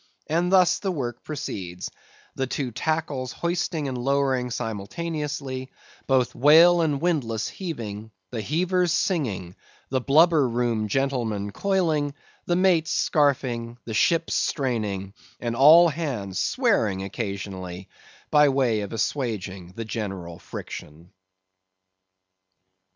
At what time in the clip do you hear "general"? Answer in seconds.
19.85-20.39